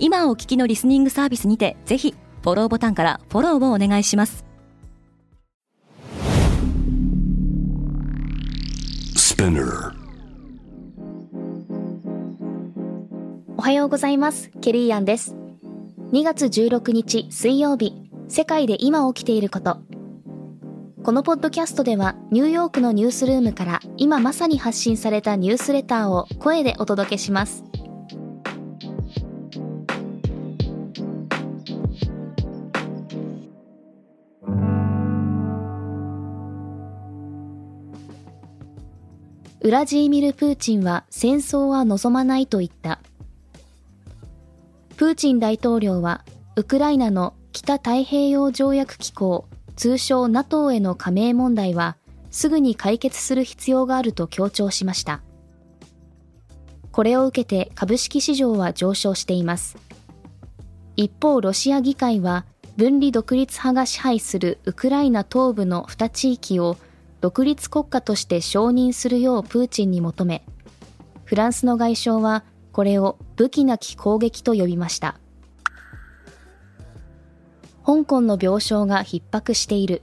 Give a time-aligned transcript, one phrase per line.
[0.00, 4.44] 今お聞きのリスニングサービスにてぜひフォローボタンからフォローをお願いします。
[13.56, 14.50] おはようございます。
[14.60, 15.34] ケリーアンです。
[16.12, 17.92] 2月16日水曜日
[18.28, 19.78] 世界で今起きていること。
[21.02, 27.64] このポッドキャストではニューヨークのニュースルームから今まさに発信されたニュースレターを声でお届けします
[39.60, 43.00] ウラジーミル・プーチンは戦争は望まないと言った。
[44.96, 51.96] プーチン大統領は、ウクライナの北太平洋条約機構、通称 NATO への加盟問題は、
[52.30, 55.22] すぐに解決する必要があると強調しました。
[56.92, 59.76] これを受けて株式市場は上昇しています。
[60.94, 62.44] 一方、ロシア議会は、
[62.76, 66.76] 分離独立派が支配するウクライナ東部の2地域を
[67.20, 70.44] 独立国家として承認するようプーチンに求め、
[71.24, 75.18] フランスの外相はこれを武器なき攻撃と呼びました。
[77.84, 80.02] 香港の病床が逼迫している。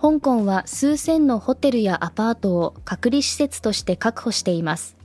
[0.00, 4.96] 香港は数千のホテルやアパートを隔離施設として確保しています。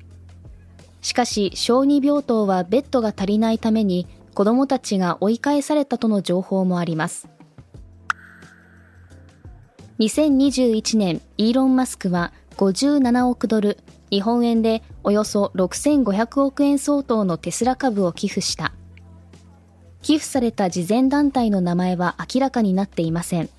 [1.01, 7.27] しかし、小児病棟はベッドが足りないために子供たちが追い返されたとの情報もあります。
[9.99, 13.77] 2021年、イーロン・マスクは57億ドル、
[14.09, 18.71] 日本円でおよそ6500億円相当のテスラ株を寄付した。
[20.01, 23.49] 寄付された慈善団体の名前は明らかになっていません。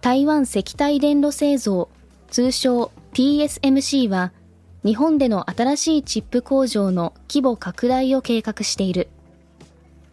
[0.00, 1.88] 台湾石体電路製造、
[2.30, 4.32] 通称 TSMC は、
[4.84, 9.08] 日本での新しいチップ工場の規模拡大を計画している。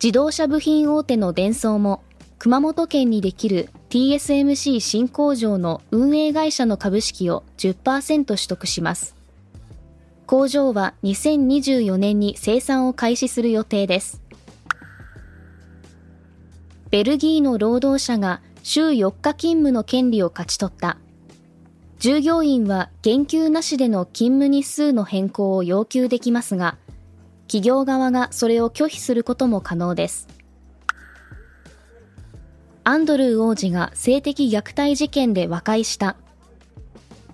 [0.02, 2.02] 自動車部品大手のデンソーも
[2.40, 9.16] 熊本県にできる TSMC 新工場の運営会社の株式を10%取得します。
[10.28, 14.22] 工場は2024年に生産を開始する予定です。
[16.92, 20.98] ベルギーの労働者が週4日勤務の権利を勝ち取った。
[21.98, 26.78] 従業員は減給なしでの勤務日数の変更を要求できますが、
[27.48, 30.37] 企業側がそれを拒否することも可能です。
[32.90, 36.16] アンドルー王子が性的虐待事件で和解した。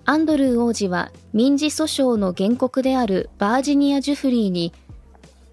[0.04, 4.72] アンドルー王子は民事訴訟の原告であるバージニア・ジュフリーに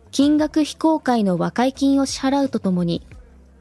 [0.09, 3.05] 金額非公開の和解金を支払うとともに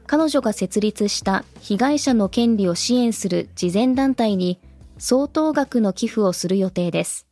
[0.07, 4.59] 彼女が設立した被害者の権利を支援する慈善団体に
[4.97, 7.27] 相当額の寄付をする予定です。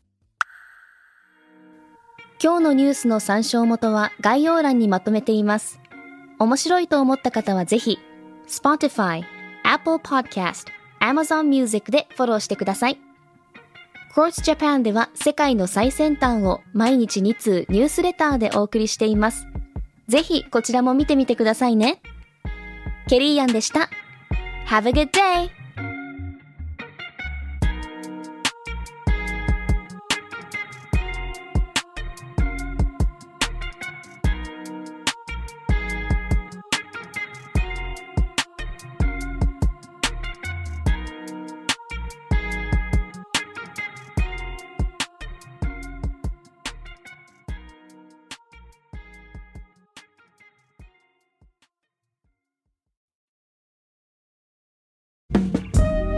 [2.40, 5.80] 今日のニュースの参照元は概要欄にまとめています。
[6.38, 7.98] 面白いと思った方はぜひ
[8.50, 9.24] Spotify、
[9.64, 10.68] Apple Podcast、
[11.00, 13.00] Amazon Music でフォローしてください。
[14.14, 19.48] Quartz Japan では世界の最先端を毎日2通ニュースレターでお送りしています。
[20.08, 22.02] ぜひこちらも見てみてくださいね。
[23.08, 23.90] ケリーアンでした。
[24.68, 25.59] Have a good day!